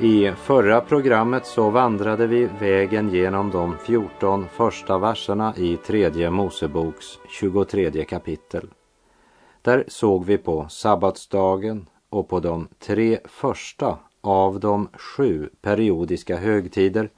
[0.00, 7.06] I förra programmet så vandrade vi vägen genom de 14 första verserna i tredje Moseboks
[7.28, 8.68] 23 kapitel.
[9.62, 17.10] Där såg vi på sabbatsdagen och på de tre första av de sju periodiska högtider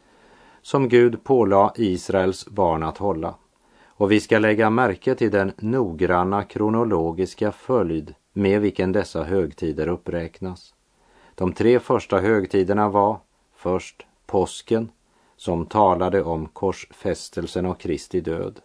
[0.62, 3.35] som Gud pålade Israels barn att hålla.
[3.87, 10.74] Och vi ska lägga märke till den noggranna kronologiska följd med vilken dessa högtider uppräknas.
[11.41, 13.19] De tre första högtiderna var
[13.55, 14.91] först påsken
[15.37, 18.60] som talade om korsfästelsen och Kristi död.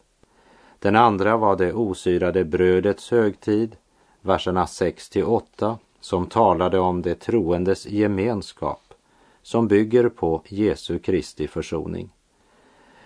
[0.80, 3.76] Den andra var det osyrade brödets högtid,
[4.22, 8.94] verserna 6 till 8, som talade om det troendes gemenskap
[9.42, 12.10] som bygger på Jesu Kristi försoning.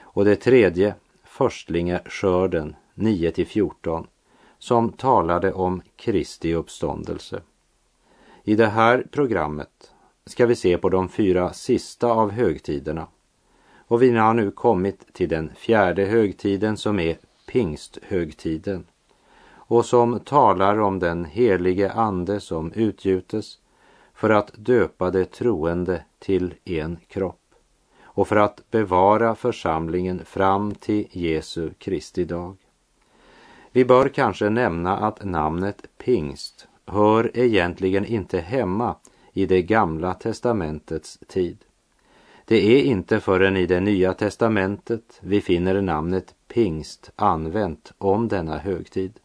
[0.01, 4.07] Och det tredje, förstlingaskörden 9 till 14,
[4.59, 7.41] som talade om Kristi uppståndelse.
[8.49, 9.91] I det här programmet
[10.25, 13.07] ska vi se på de fyra sista av högtiderna.
[13.87, 18.85] Och vi har nu kommit till den fjärde högtiden som är pingsthögtiden
[19.51, 23.57] och som talar om den helige ande som utgjutes
[24.13, 27.55] för att döpa det troende till en kropp
[28.03, 32.57] och för att bevara församlingen fram till Jesu Kristi dag.
[33.71, 38.95] Vi bör kanske nämna att namnet pingst hör egentligen inte hemma
[39.33, 41.57] i det gamla testamentets tid.
[42.45, 48.57] Det är inte förrän i det nya testamentet vi finner namnet pingst använt om denna
[48.57, 49.19] högtid.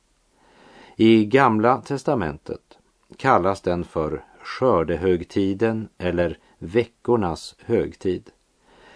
[0.96, 2.78] I gamla testamentet
[3.16, 8.30] kallas den för skördehögtiden eller veckornas högtid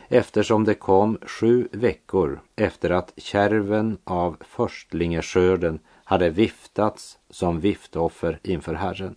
[0.08, 5.78] eftersom det kom sju veckor efter att kärven av förstlingeskörden
[6.08, 9.16] hade viftats som viftoffer inför Herren.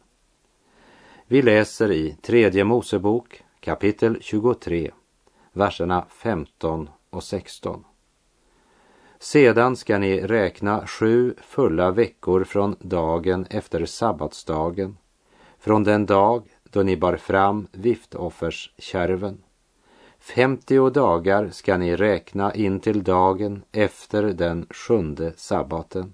[1.27, 4.91] Vi läser i tredje Mosebok kapitel 23,
[5.53, 7.83] verserna 15 och 16.
[9.19, 14.97] Sedan ska ni räkna sju fulla veckor från dagen efter sabbatsdagen,
[15.59, 19.43] från den dag då ni bar fram viftofferskärven.
[20.19, 26.13] Femtio dagar ska ni räkna in till dagen efter den sjunde sabbaten.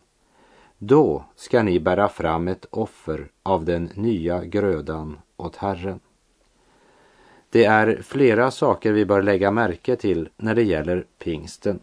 [0.77, 5.99] Då ska ni bära fram ett offer av den nya grödan åt Herren.
[7.49, 11.79] Det är flera saker vi bör lägga märke till när det gäller pingsten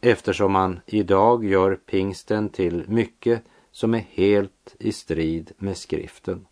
[0.00, 6.46] eftersom man idag gör pingsten till mycket som är helt i strid med skriften.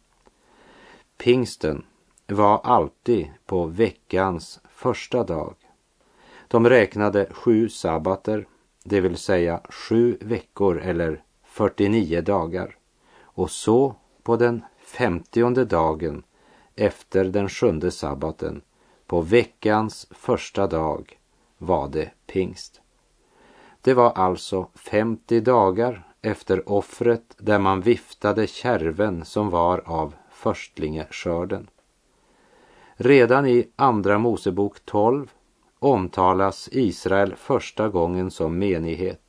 [1.19, 1.85] Pingsten
[2.27, 5.55] var alltid på veckans första dag.
[6.49, 8.47] De räknade sju sabbater,
[8.85, 11.23] det vill säga sju veckor eller
[11.59, 12.77] 49 dagar.
[13.23, 16.23] Och så på den femtionde dagen
[16.77, 18.63] efter den sjunde sabbaten,
[19.07, 21.19] på veckans första dag,
[21.59, 22.81] var det pingst.
[23.81, 31.71] Det var alltså 50 dagar efter offret där man viftade kärven som var av förstlingeskörden.
[32.95, 35.31] Redan i Andra Mosebok 12
[35.79, 39.28] omtalas Israel första gången som menighet.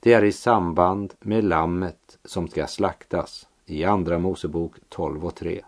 [0.00, 5.64] Det är i samband med lammet som ska slaktas i Andra Mosebok 12 och 3.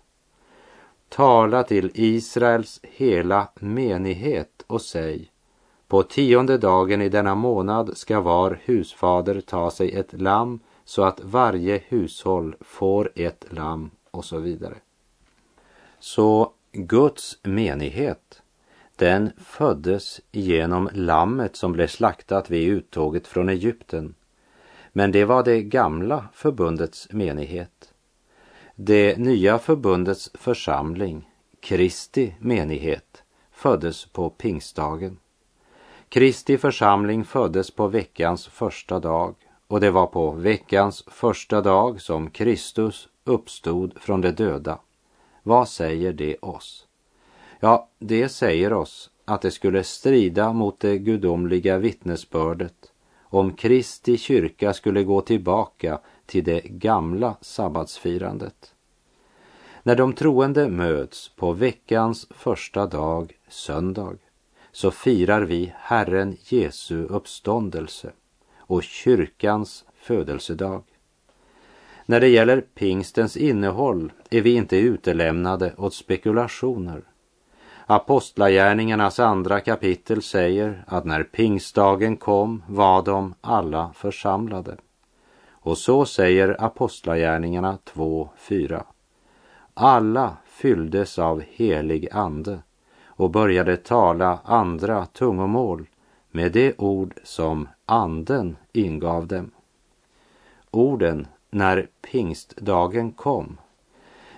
[1.09, 5.33] Tala till Israels hela menighet och säg
[5.93, 11.21] på tionde dagen i denna månad ska var husfader ta sig ett lamm så att
[11.25, 14.75] varje hushåll får ett lamm och så vidare.
[15.99, 18.43] Så Guds menighet,
[18.97, 24.15] den föddes genom lammet som blev slaktat vid uttåget från Egypten.
[24.93, 27.93] Men det var det gamla förbundets menighet.
[28.75, 31.29] Det nya förbundets församling,
[31.61, 33.23] Kristi menighet,
[33.53, 35.19] föddes på pingstdagen.
[36.09, 39.35] Kristi församling föddes på veckans första dag
[39.67, 44.79] och det var på veckans första dag som Kristus uppstod från de döda.
[45.43, 46.87] Vad säger det oss?
[47.61, 52.92] Ja, det säger oss att det skulle strida mot det gudomliga vittnesbördet
[53.33, 58.75] om Kristi kyrka skulle gå tillbaka till det gamla sabbatsfirandet.
[59.83, 64.17] När de troende möts på veckans första dag, söndag,
[64.73, 68.13] så firar vi Herren Jesu uppståndelse
[68.57, 70.83] och kyrkans födelsedag.
[72.07, 77.03] När det gäller pingstens innehåll är vi inte utelämnade åt spekulationer.
[77.87, 84.77] Apostlagärningarnas andra kapitel säger att när pingstdagen kom var de alla församlade.
[85.51, 88.83] Och så säger Apostlagärningarna 2.4.
[89.75, 92.59] Alla fylldes av helig ande
[93.07, 95.87] och började tala andra tungomål
[96.31, 99.51] med det ord som anden ingav dem.
[100.71, 103.57] Orden när pingstdagen kom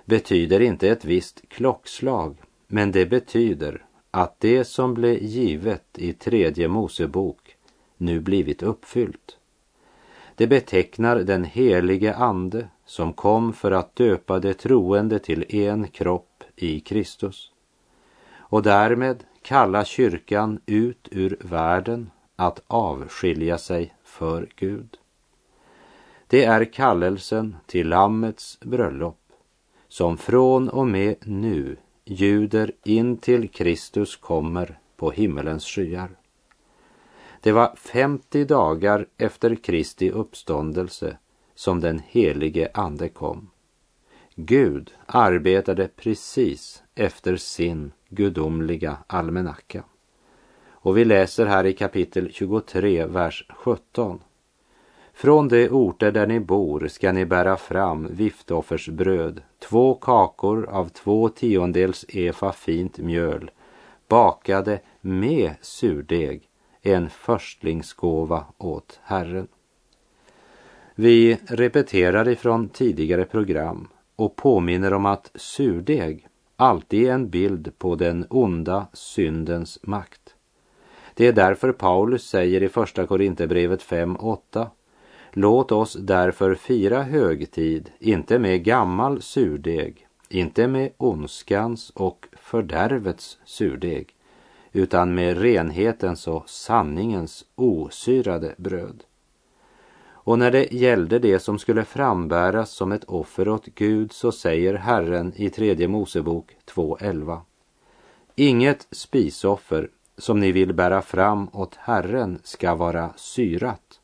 [0.05, 2.37] betyder inte ett visst klockslag,
[2.74, 7.56] men det betyder att det som blev givet i tredje Mosebok
[7.96, 9.36] nu blivit uppfyllt.
[10.34, 16.44] Det betecknar den helige ande som kom för att döpa det troende till en kropp
[16.56, 17.52] i Kristus
[18.36, 24.96] och därmed kalla kyrkan ut ur världen att avskilja sig för Gud.
[26.26, 29.20] Det är kallelsen till Lammets bröllop
[29.88, 36.10] som från och med nu ljuder in till Kristus kommer på himmelens skyar.
[37.40, 41.16] Det var 50 dagar efter Kristi uppståndelse
[41.54, 43.50] som den helige Ande kom.
[44.34, 49.84] Gud arbetade precis efter sin gudomliga almanacka.
[50.68, 54.20] Och vi läser här i kapitel 23, vers 17.
[55.16, 61.28] Från de orter där ni bor ska ni bära fram viftoffersbröd, två kakor av två
[61.28, 63.50] tiondels efa fint mjöl,
[64.08, 66.43] bakade med surdeg,
[66.82, 69.49] en förstlingsgåva åt Herren.
[70.94, 76.26] Vi repeterar ifrån tidigare program och påminner om att surdeg
[76.56, 80.34] alltid är en bild på den onda syndens makt.
[81.14, 84.67] Det är därför Paulus säger i Första Korinthierbrevet 5.8
[85.36, 94.14] Låt oss därför fira högtid, inte med gammal surdeg, inte med ondskans och fördärvets surdeg,
[94.72, 99.04] utan med renhetens och sanningens osyrade bröd.
[100.06, 104.75] Och när det gällde det som skulle frambäras som ett offer åt Gud så säger
[104.75, 107.40] Herren i tredje Mosebok 2.11.
[108.34, 109.88] Inget spisoffer
[110.19, 114.00] som ni vill bära fram åt Herren ska vara syrat,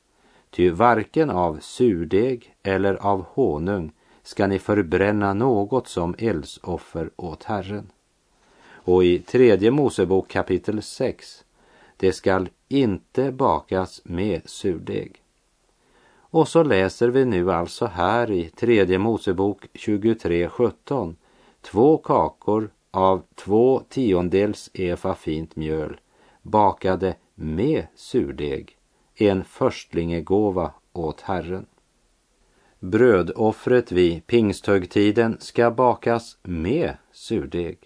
[0.51, 3.93] ty varken av surdeg eller av honung
[4.23, 7.91] ska ni förbränna något som eldsoffer åt Herren.
[8.71, 11.45] Och i tredje Mosebok kapitel 6,
[11.97, 15.23] det skall inte bakas med surdeg.
[16.21, 21.15] Och så läser vi nu alltså här i tredje Mosebok 23.17
[21.61, 26.01] två kakor av två tiondels efa fint mjöl
[26.43, 28.77] bakade med surdeg,
[29.21, 31.67] en förstlingegåva åt Herren.
[32.79, 37.79] Brödoffret vid pingsthögtiden ska bakas med surdeg,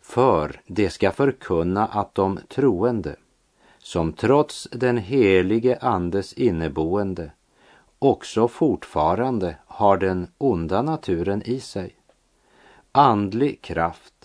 [0.00, 3.16] för det ska förkunna att de troende,
[3.78, 7.30] som trots den helige Andes inneboende
[8.02, 11.94] också fortfarande har den onda naturen i sig.
[12.92, 14.19] Andlig kraft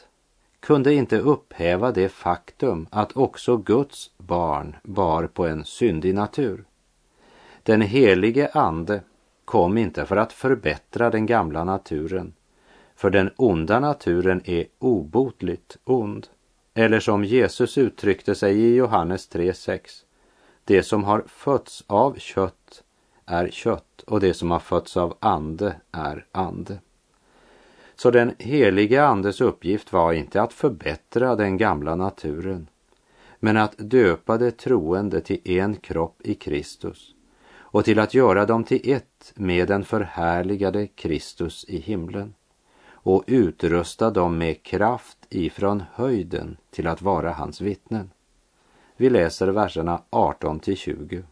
[0.65, 6.63] kunde inte upphäva det faktum att också Guds barn bar på en syndig natur.
[7.63, 9.01] Den helige ande
[9.45, 12.33] kom inte för att förbättra den gamla naturen,
[12.95, 16.27] för den onda naturen är obotligt ond.
[16.73, 19.79] Eller som Jesus uttryckte sig i Johannes 3.6.
[20.63, 22.83] Det som har fötts av kött
[23.25, 26.79] är kött och det som har fötts av ande är ande.
[27.95, 32.67] Så den helige andes uppgift var inte att förbättra den gamla naturen,
[33.39, 37.11] men att döpa det troende till en kropp i Kristus
[37.57, 42.33] och till att göra dem till ett med den förhärligade Kristus i himlen
[42.87, 48.11] och utrusta dem med kraft ifrån höjden till att vara hans vittnen.
[48.97, 51.23] Vi läser verserna 18 till 20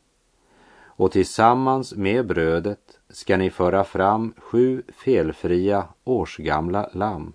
[0.95, 7.33] och tillsammans med brödet ska ni föra fram sju felfria årsgamla lamm,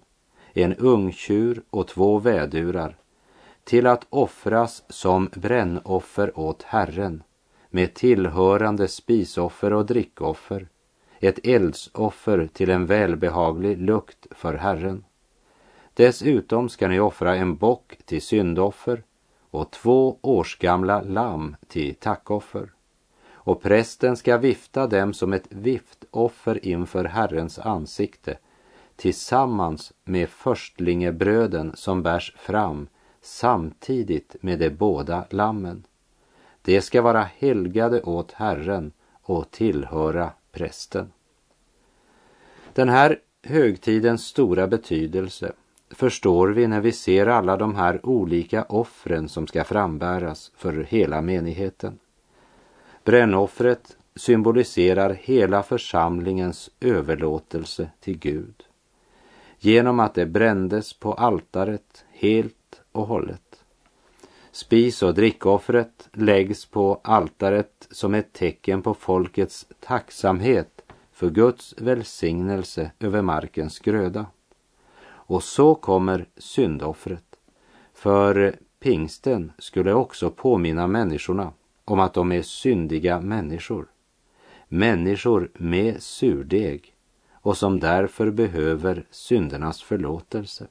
[0.52, 2.96] en ungtjur och två vädurar
[3.64, 7.22] till att offras som brännoffer åt Herren
[7.70, 10.68] med tillhörande spisoffer och drickoffer,
[11.20, 15.04] ett eldsoffer till en välbehaglig lukt för Herren.
[15.94, 19.02] Dessutom ska ni offra en bock till syndoffer
[19.50, 22.70] och två årsgamla lamm till tackoffer
[23.48, 28.38] och prästen ska vifta dem som ett viftoffer inför Herrens ansikte
[28.96, 32.88] tillsammans med förstlingebröden som bärs fram
[33.20, 35.84] samtidigt med de båda lammen.
[36.62, 41.12] De ska vara helgade åt Herren och tillhöra prästen.
[42.72, 45.52] Den här högtidens stora betydelse
[45.90, 51.20] förstår vi när vi ser alla de här olika offren som ska frambäras för hela
[51.20, 51.98] menigheten.
[53.08, 58.64] Brännoffret symboliserar hela församlingens överlåtelse till Gud
[59.58, 63.64] genom att det brändes på altaret helt och hållet.
[64.52, 72.90] Spis och drickoffret läggs på altaret som ett tecken på folkets tacksamhet för Guds välsignelse
[73.00, 74.26] över markens gröda.
[75.06, 77.36] Och så kommer syndoffret.
[77.94, 81.52] För pingsten skulle också påminna människorna
[81.90, 83.87] om att de är syndiga människor.
[84.68, 86.95] Människor med surdeg
[87.33, 90.66] och som därför behöver syndernas förlåtelse.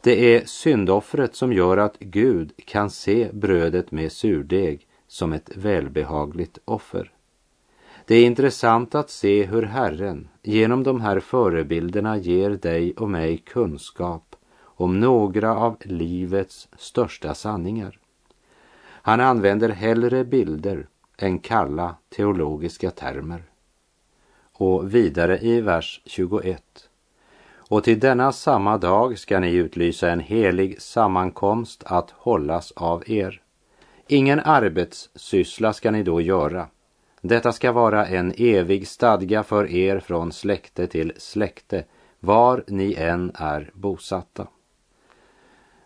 [0.00, 6.58] Det är syndoffret som gör att Gud kan se brödet med surdeg som ett välbehagligt
[6.64, 7.12] offer.
[8.06, 13.38] Det är intressant att se hur Herren genom de här förebilderna ger dig och mig
[13.38, 17.98] kunskap om några av livets största sanningar.
[19.08, 20.86] Han använder hellre bilder
[21.18, 23.42] än kalla teologiska termer.
[24.52, 26.62] Och vidare i vers 21.
[27.50, 33.42] Och till denna samma dag ska ni utlysa en helig sammankomst att hållas av er.
[34.06, 36.66] Ingen arbetssyssla ska ni då göra.
[37.20, 41.84] Detta ska vara en evig stadga för er från släkte till släkte,
[42.20, 44.46] var ni än är bosatta.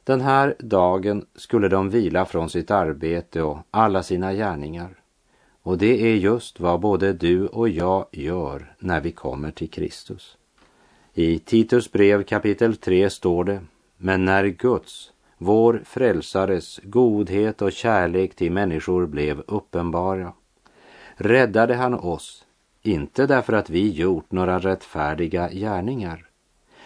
[0.05, 5.03] Den här dagen skulle de vila från sitt arbete och alla sina gärningar.
[5.63, 10.37] Och det är just vad både du och jag gör när vi kommer till Kristus.
[11.15, 13.61] I Titus brev kapitel 3 står det,
[13.97, 20.33] men när Guds, vår frälsares godhet och kärlek till människor blev uppenbara,
[21.15, 22.45] räddade han oss,
[22.83, 26.27] inte därför att vi gjort några rättfärdiga gärningar,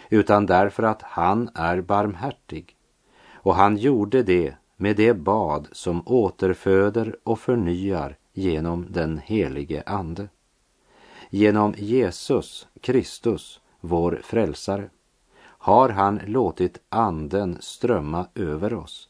[0.09, 2.76] utan därför att han är barmhärtig.
[3.47, 10.27] Och han gjorde det med det bad som återföder och förnyar genom den helige Ande.
[11.29, 14.89] Genom Jesus Kristus, vår frälsare,
[15.41, 19.09] har han låtit Anden strömma över oss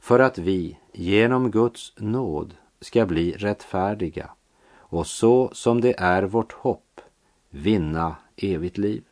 [0.00, 4.30] för att vi genom Guds nåd ska bli rättfärdiga
[4.76, 7.00] och så som det är vårt hopp
[7.50, 9.04] vinna evigt liv.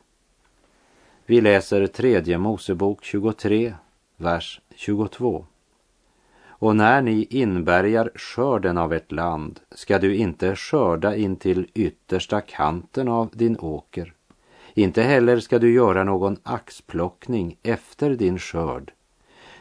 [1.26, 3.74] Vi läser tredje Mosebok 23,
[4.22, 5.46] vers 22.
[6.46, 12.40] Och när ni inbärgar skörden av ett land ska du inte skörda in till yttersta
[12.40, 14.14] kanten av din åker.
[14.74, 18.92] Inte heller ska du göra någon axplockning efter din skörd.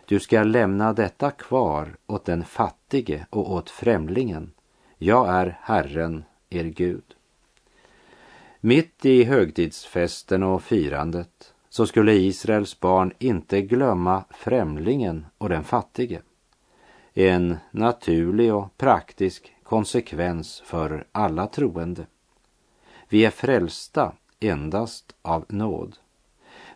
[0.06, 4.52] Du ska lämna detta kvar åt den fattige och åt främlingen.
[4.98, 7.16] Jag är Herren, er Gud.
[8.60, 16.22] Mitt i högtidsfesten och firandet så skulle Israels barn inte glömma främlingen och den fattige
[17.14, 22.06] en naturlig och praktisk konsekvens för alla troende.
[23.10, 25.98] Vi är frälsta endast av nåd.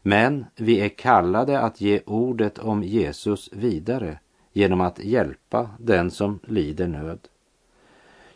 [0.02, 4.20] Men vi är kallade att ge ordet om Jesus vidare
[4.54, 7.20] genom att hjälpa den som lider nöd.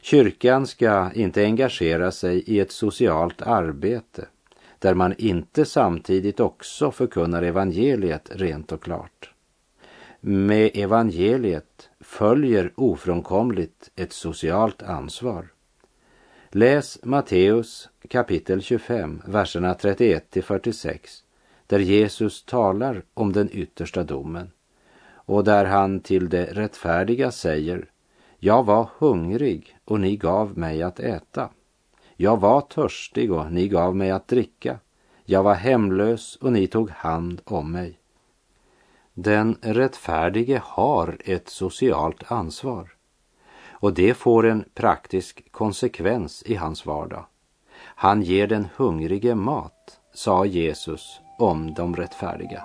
[0.01, 4.25] Kyrkan ska inte engagera sig i ett socialt arbete
[4.79, 9.33] där man inte samtidigt också förkunnar evangeliet rent och klart.
[10.21, 15.47] Med evangeliet följer ofrånkomligt ett socialt ansvar.
[16.49, 21.23] Läs Matteus kapitel 25, verserna 31 till 46,
[21.67, 24.51] där Jesus talar om den yttersta domen
[25.29, 27.89] och där han till det rättfärdiga säger
[28.37, 31.49] Jag var hungrig och ni gav mig att äta.
[32.21, 34.79] Jag var törstig och ni gav mig att dricka.
[35.25, 37.99] Jag var hemlös och ni tog hand om mig.
[39.13, 42.89] Den rättfärdige har ett socialt ansvar
[43.69, 47.25] och det får en praktisk konsekvens i hans vardag.
[47.79, 52.63] Han ger den hungrige mat, sa Jesus om de rättfärdiga.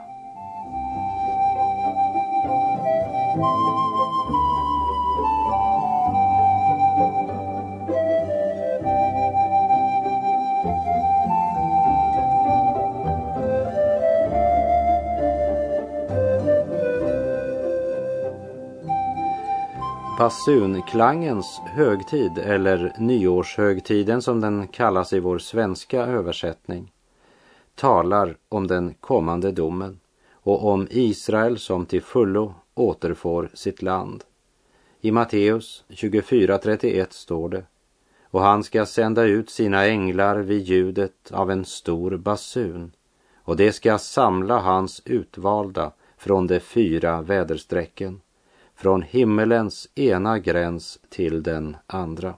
[20.25, 26.93] Basunklangens högtid, eller nyårshögtiden som den kallas i vår svenska översättning,
[27.75, 30.00] talar om den kommande domen
[30.33, 34.25] och om Israel som till fullo återfår sitt land.
[35.00, 37.62] I Matteus 24.31 står det
[38.23, 42.93] och han ska sända ut sina änglar vid ljudet av en stor basun
[43.37, 48.21] och det ska samla hans utvalda från de fyra väderstrecken,
[48.85, 52.35] från himmelens ena gräns till den andra.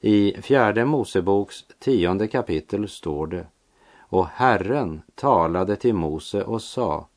[0.00, 3.46] I fjärde Moseboks tionde kapitel står det
[3.98, 7.08] och Herren talade till Mose och sa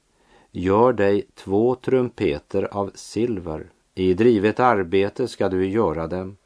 [0.51, 6.37] Gör dig två trumpeter av silver, i drivet arbete ska du göra dem.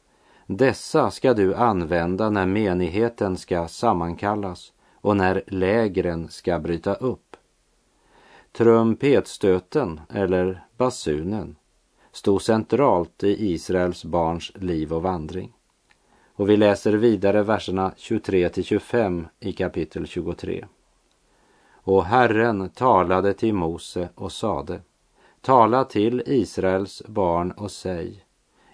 [0.46, 7.27] Dessa ska du använda när menigheten ska sammankallas och när lägren ska bryta upp.
[8.52, 11.56] Trumpetstöten, eller basunen,
[12.12, 15.52] stod centralt i Israels barns liv och vandring.
[16.34, 20.64] Och vi läser vidare verserna 23 till 25 i kapitel 23.
[21.72, 24.80] Och Herren talade till Mose och sade,
[25.40, 28.24] tala till Israels barn och säg,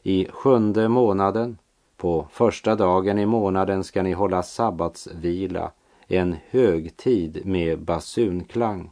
[0.03, 1.59] i sjunde månaden,
[1.97, 5.73] på första dagen i månaden ska ni hålla sabbatsvila,
[6.07, 8.91] en högtid med basunklang,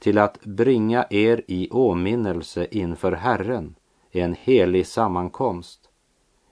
[0.00, 3.74] till att bringa er i åminnelse inför Herren,
[4.10, 5.80] en helig sammankomst.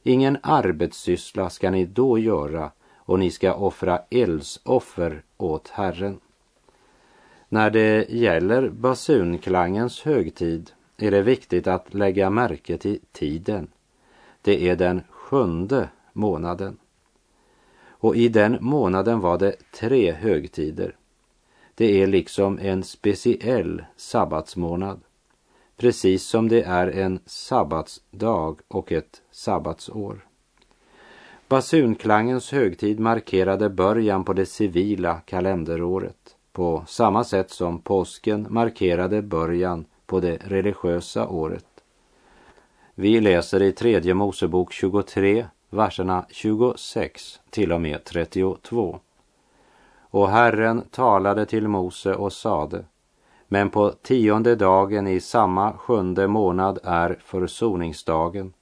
[0.03, 6.21] Ingen arbetssyssla ska ni då göra och ni ska offra eldsoffer åt Herren.
[7.49, 13.69] När det gäller basunklangens högtid är det viktigt att lägga märke till tiden.
[14.43, 16.79] Det är den sjunde månaden.
[17.89, 20.98] Och i den månaden var det tre högtider.
[21.79, 25.01] Det är liksom en speciell sabbatsmånad.
[25.77, 30.27] Precis som det är en sabbatsdag och ett sabbatsår.
[31.49, 39.85] Basunklangens högtid markerade början på det civila kalenderåret på samma sätt som påsken markerade början
[40.07, 41.67] på det religiösa året.
[42.95, 49.01] Vi läser i tredje Mosebok 23, verserna 26 till och med 32.
[50.11, 52.85] Och Herren talade till Mose och sade,
[53.49, 58.53] men på tionde dagen i samma sjunde månad är försoningsdagen.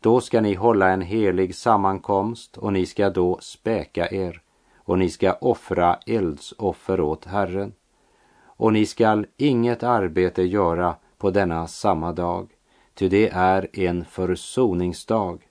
[0.00, 4.42] Då ska ni hålla en helig sammankomst och ni ska då späka er
[4.76, 7.72] och ni ska offra eldsoffer åt Herren.
[8.44, 12.50] Och ni skall inget arbete göra på denna samma dag,
[12.94, 15.49] ty det är en försoningsdag,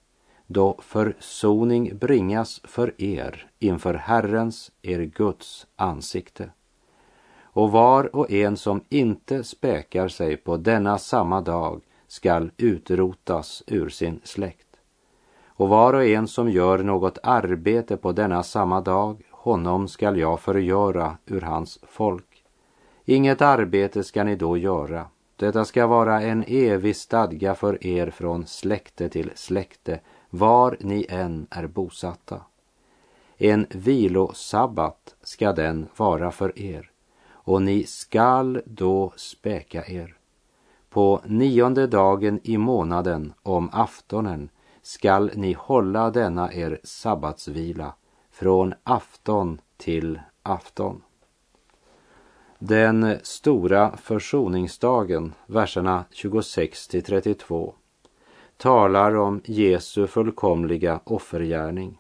[0.51, 6.49] då försoning bringas för er inför Herrens, er Guds ansikte.
[7.41, 13.89] Och var och en som inte späkar sig på denna samma dag skall utrotas ur
[13.89, 14.67] sin släkt.
[15.45, 20.39] Och var och en som gör något arbete på denna samma dag, honom skall jag
[20.39, 22.43] förgöra ur hans folk.
[23.05, 25.05] Inget arbete skall ni då göra.
[25.35, 31.47] Detta ska vara en evig stadga för er från släkte till släkte, var ni än
[31.49, 32.41] är bosatta.
[33.37, 36.91] En vilosabbat ska den vara för er,
[37.29, 40.15] och ni skall då späka er.
[40.89, 44.49] På nionde dagen i månaden om aftonen
[44.81, 47.93] skall ni hålla denna er sabbatsvila
[48.31, 51.01] från afton till afton.
[52.59, 57.73] Den stora försoningsdagen, verserna 26 till 32,
[58.59, 61.97] talar om Jesu fullkomliga offergärning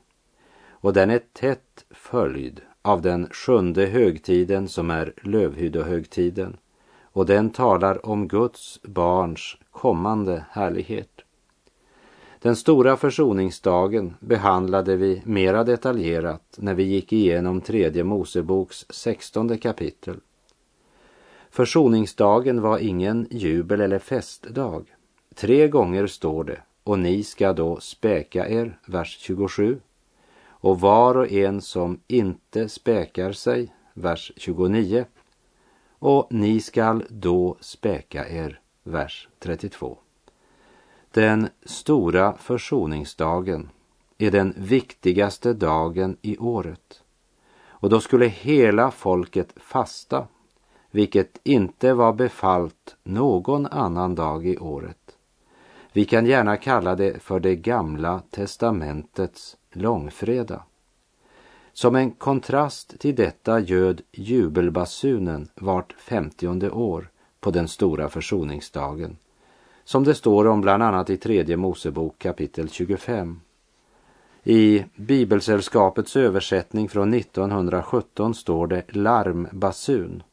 [0.69, 6.57] och den är tätt följd av den sjunde högtiden som är lövhyddohögtiden
[7.01, 11.21] och den talar om Guds barns kommande härlighet.
[12.39, 20.19] Den stora försoningsdagen behandlade vi mera detaljerat när vi gick igenom tredje Moseboks sextonde kapitel.
[21.49, 24.83] Försoningsdagen var ingen jubel eller festdag.
[25.35, 29.79] Tre gånger står det, och ni ska då späka er, vers 27.
[30.47, 35.05] Och var och en som inte späkar sig, vers 29.
[35.99, 39.97] Och ni skall då späka er, vers 32.
[41.11, 43.69] Den stora försoningsdagen
[44.17, 47.03] är den viktigaste dagen i året.
[47.61, 50.27] Och då skulle hela folket fasta,
[50.91, 55.18] vilket inte var befallt någon annan dag i året.
[55.93, 60.63] Vi kan gärna kalla det för det gamla testamentets långfredag.
[61.73, 69.17] Som en kontrast till detta göd jubelbasunen vart femtionde år på den stora försoningsdagen
[69.89, 73.39] som det står om bland annat i tredje Mosebok kapitel 25.
[74.43, 80.23] I Bibelsällskapets översättning från 1917 står det larmbasun.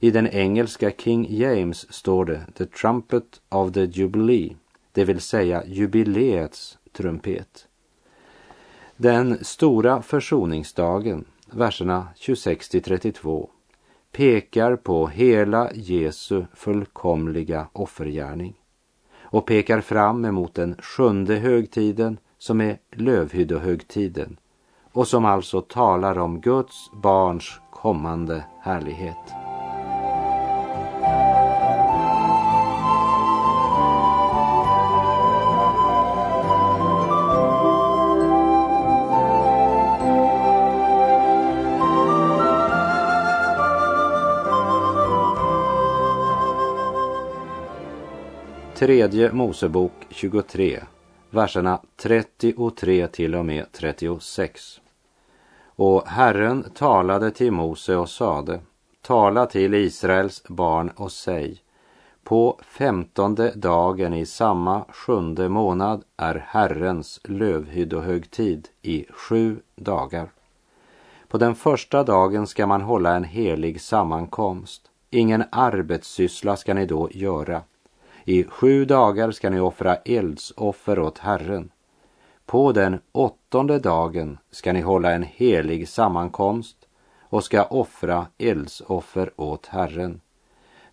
[0.00, 4.56] I den engelska King James står det The trumpet of the jubilee,
[4.92, 7.68] det vill säga jubileets trumpet.
[8.96, 13.50] Den stora försoningsdagen, verserna 26 till 32,
[14.12, 18.54] pekar på hela Jesu fullkomliga offergärning
[19.20, 24.36] och pekar fram emot den sjunde högtiden som är lövhyddohögtiden
[24.92, 29.41] och som alltså talar om Guds barns kommande härlighet.
[48.82, 50.80] Tredje Mosebok 23,
[51.30, 54.80] verserna 33 till och med 36.
[55.64, 58.60] Och Herren talade till Mose och sade,
[59.02, 61.62] tala till Israels barn och säg,
[62.24, 70.32] på femtonde dagen i samma sjunde månad är Herrens lövhyddohögtid i sju dagar.
[71.28, 74.82] På den första dagen ska man hålla en helig sammankomst.
[75.10, 77.62] Ingen arbetssyssla ska ni då göra
[78.24, 81.70] i sju dagar ska ni offra eldsoffer åt Herren.
[82.46, 86.76] På den åttonde dagen ska ni hålla en helig sammankomst
[87.20, 90.20] och ska offra eldsoffer åt Herren.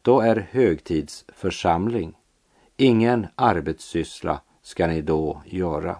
[0.02, 2.14] Då är högtidsförsamling.
[2.78, 5.96] Ingen arbetssyssla ska ni då göra.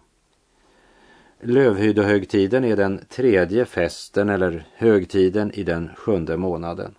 [1.42, 6.96] Lövhyddohögtiden är den tredje festen eller högtiden i den sjunde månaden.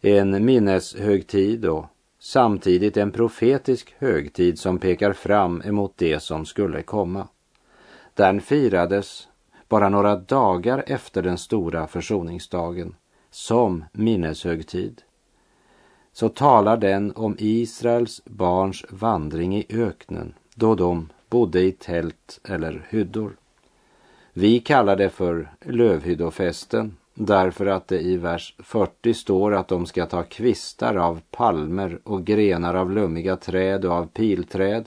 [0.00, 1.86] En minneshögtid och
[2.24, 7.28] samtidigt en profetisk högtid som pekar fram emot det som skulle komma.
[8.14, 9.28] Den firades
[9.68, 12.94] bara några dagar efter den stora försoningsdagen
[13.30, 15.02] som minneshögtid.
[16.12, 22.86] Så talar den om Israels barns vandring i öknen då de bodde i tält eller
[22.88, 23.36] hyddor.
[24.32, 30.06] Vi kallar det för lövhyddofesten Därför att det i vers 40 står att de ska
[30.06, 34.84] ta kvistar av palmer och grenar av lummiga träd och av pilträd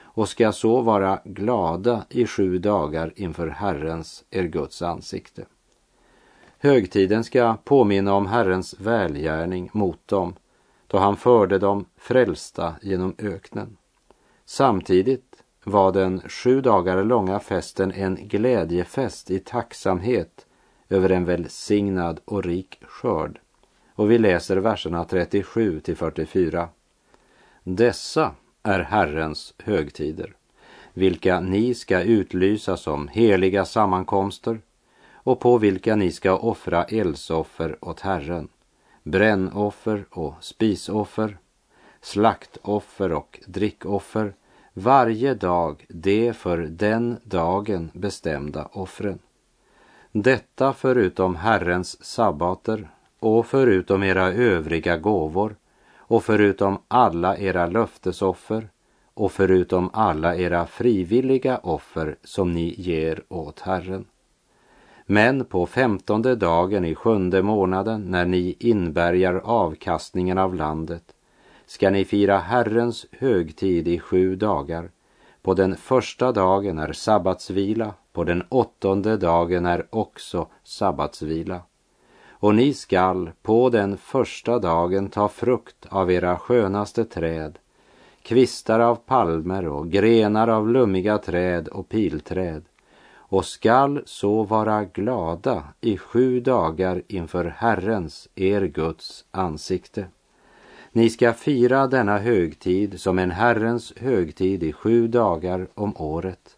[0.00, 5.44] och ska så vara glada i sju dagar inför Herrens, er Guds ansikte.
[6.58, 10.34] Högtiden ska påminna om Herrens välgärning mot dem
[10.86, 13.76] då han förde dem frälsta genom öknen.
[14.44, 20.45] Samtidigt var den sju dagar långa festen en glädjefest i tacksamhet
[20.88, 23.40] över en välsignad och rik skörd.
[23.94, 26.68] Och vi läser verserna 37 till 44.
[27.62, 30.34] Dessa är Herrens högtider,
[30.92, 34.60] vilka ni ska utlysa som heliga sammankomster
[35.12, 38.48] och på vilka ni ska offra eldsoffer åt Herren,
[39.02, 41.38] brännoffer och spisoffer,
[42.00, 44.34] slaktoffer och drickoffer,
[44.72, 49.18] varje dag det för den dagen bestämda offren.
[50.22, 52.88] Detta förutom Herrens sabbater
[53.20, 55.56] och förutom era övriga gåvor
[55.96, 58.68] och förutom alla era löftesoffer
[59.14, 64.04] och förutom alla era frivilliga offer som ni ger åt Herren.
[65.06, 71.04] Men på femtonde dagen i sjunde månaden när ni inbärgar avkastningen av landet
[71.66, 74.90] ska ni fira Herrens högtid i sju dagar.
[75.42, 81.60] På den första dagen är sabbatsvila på den åttonde dagen är också sabbatsvila.
[82.30, 87.58] Och ni skall på den första dagen ta frukt av era skönaste träd,
[88.22, 92.62] kvistar av palmer och grenar av lummiga träd och pilträd,
[93.14, 100.06] och skall så vara glada i sju dagar inför Herrens, er Guds, ansikte.
[100.92, 106.56] Ni ska fira denna högtid som en Herrens högtid i sju dagar om året.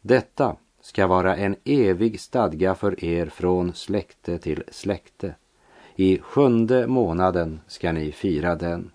[0.00, 5.34] Detta ska vara en evig stadga för er från släkte till släkte.
[5.96, 8.90] I sjunde månaden ska ni fira den.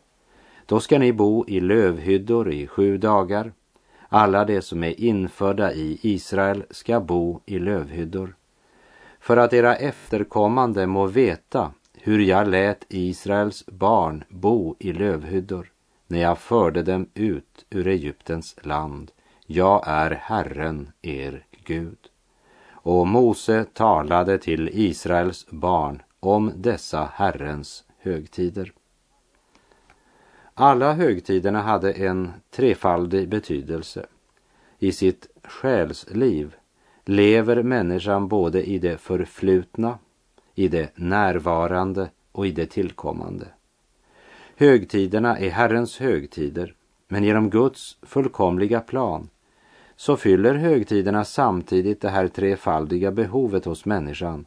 [0.65, 3.54] Då ska ni bo i lövhyddor i sju dagar.
[4.10, 8.36] Alla de som är infödda i Israel ska bo i lövhyddor.
[9.19, 15.71] För att era efterkommande må veta hur jag lät Israels barn bo i lövhyddor
[16.08, 19.12] när jag förde dem ut ur Egyptens land.
[19.45, 21.97] Jag är Herren, er Gud.
[22.71, 28.71] Och Mose talade till Israels barn om dessa Herrens högtider.
[30.53, 34.05] Alla högtiderna hade en trefaldig betydelse.
[34.79, 36.55] I sitt själsliv
[37.05, 39.99] lever människan både i det förflutna,
[40.55, 43.47] i det närvarande och i det tillkommande.
[44.55, 46.75] Högtiderna är Herrens högtider,
[47.07, 49.29] men genom Guds fullkomliga plan
[50.02, 54.46] så fyller högtiderna samtidigt det här trefaldiga behovet hos människan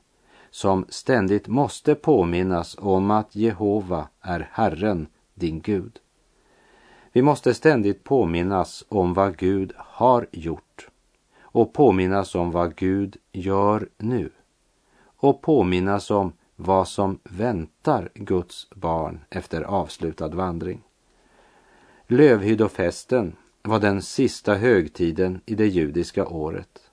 [0.51, 5.99] som ständigt måste påminnas om att Jehova är Herren, din Gud.
[7.13, 10.89] Vi måste ständigt påminnas om vad Gud har gjort
[11.41, 14.31] och påminnas om vad Gud gör nu
[15.05, 20.83] och påminnas om vad som väntar Guds barn efter avslutad vandring.
[22.07, 23.37] Lövhyddofesten
[23.69, 26.91] var den sista högtiden i det judiska året.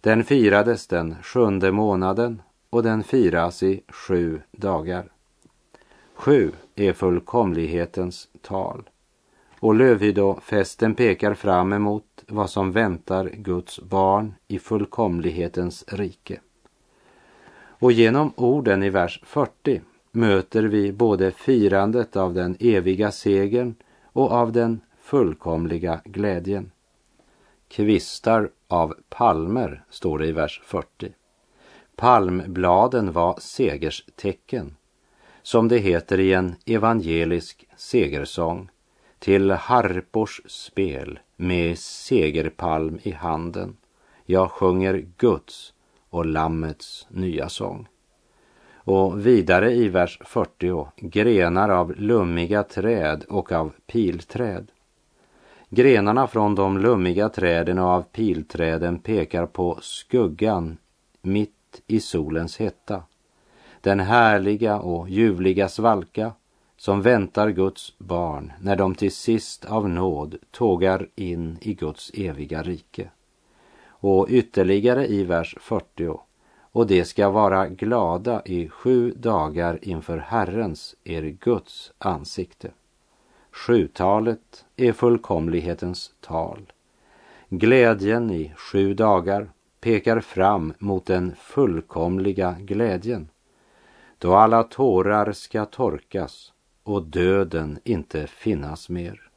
[0.00, 5.12] Den firades den sjunde månaden och den firas i sju dagar.
[6.14, 8.90] Sju är fullkomlighetens tal
[9.60, 16.40] och lövhyddofesten pekar fram emot vad som väntar Guds barn i fullkomlighetens rike.
[17.54, 19.80] Och genom orden i vers 40
[20.12, 23.74] möter vi både firandet av den eviga segern
[24.12, 26.70] och av den fullkomliga glädjen.
[27.68, 31.12] Kvistar av palmer, står det i vers 40.
[31.96, 34.76] Palmbladen var segerstecken,
[35.42, 38.70] som det heter i en evangelisk segersång,
[39.18, 43.76] till harpors spel med segerpalm i handen.
[44.24, 45.72] Jag sjunger Guds
[46.10, 47.88] och Lammets nya sång.
[48.74, 54.70] Och vidare i vers 40, grenar av lummiga träd och av pilträd.
[55.72, 60.76] Grenarna från de lummiga träden och av pilträden pekar på skuggan
[61.22, 63.02] mitt i solens hetta.
[63.80, 66.32] Den härliga och ljuvliga svalka
[66.76, 72.62] som väntar Guds barn när de till sist av nåd tågar in i Guds eviga
[72.62, 73.10] rike.
[73.86, 76.20] Och ytterligare i vers 40.
[76.72, 82.70] Och det ska vara glada i sju dagar inför Herrens, er Guds ansikte.
[83.52, 86.72] Sjutalet är fullkomlighetens tal.
[87.48, 93.28] Glädjen i sju dagar pekar fram mot den fullkomliga glädjen
[94.18, 99.30] då alla tårar ska torkas och döden inte finnas mer.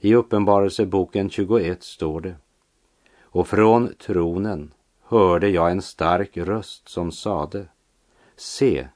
[0.00, 2.34] I Uppenbarelseboken 21 står det
[3.22, 7.66] och från tronen hörde jag en stark röst som sade
[8.36, 8.88] Se,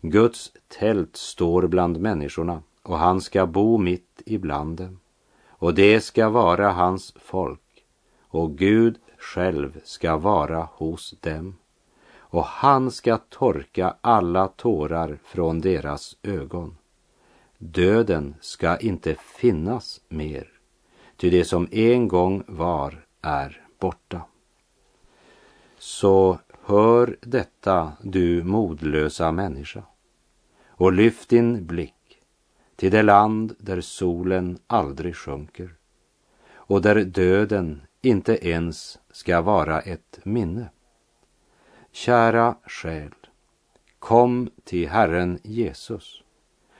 [0.00, 5.00] Guds tält står bland människorna och han ska bo mitt ibland dem
[5.48, 7.84] och det ska vara hans folk
[8.28, 11.56] och Gud själv ska vara hos dem
[12.16, 16.76] och han ska torka alla tårar från deras ögon.
[17.58, 20.48] Döden ska inte finnas mer,
[21.16, 24.22] ty det som en gång var är borta.
[25.78, 29.82] Så hör detta, du modlösa människa,
[30.68, 31.94] och lyft din blick
[32.78, 35.74] till det land där solen aldrig sjunker
[36.54, 40.68] och där döden inte ens ska vara ett minne.
[41.92, 43.14] Kära själ,
[43.98, 46.22] kom till Herren Jesus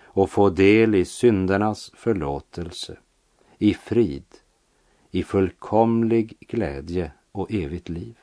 [0.03, 2.97] och få del i syndernas förlåtelse,
[3.59, 4.27] i frid,
[5.11, 8.19] i fullkomlig glädje och evigt liv.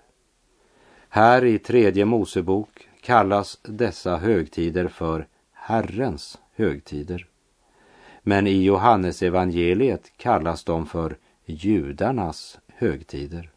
[1.10, 7.28] Här i tredje Mosebok kallas dessa högtider för Herrens högtider.
[8.28, 13.52] Men i Johannes evangeliet kallas de för judarnas högtider.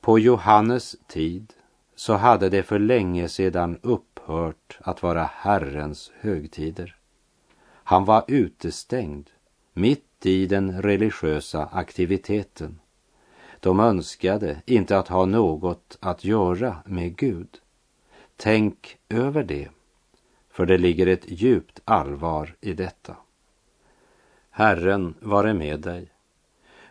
[0.00, 1.52] På Johannes tid
[1.96, 6.96] så hade det för länge sedan upphört att vara Herrens högtider.
[7.68, 9.30] Han var utestängd
[9.72, 12.80] mitt i den religiösa aktiviteten.
[13.60, 17.58] De önskade inte att ha något att göra med Gud.
[18.36, 19.68] Tänk över det,
[20.56, 23.16] för det ligger ett djupt allvar i detta.
[24.50, 26.08] Herren vare med dig.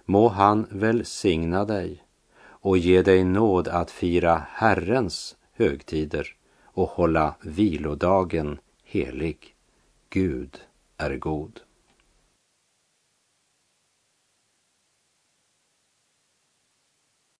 [0.06, 2.04] Må han välsigna dig
[2.44, 9.56] och ge dig nåd att fira Herrens högtider och hålla vilodagen helig.
[10.10, 10.58] Gud
[10.98, 11.60] är god.